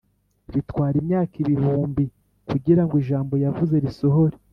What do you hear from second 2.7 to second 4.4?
ngo ijambo yavuze risohore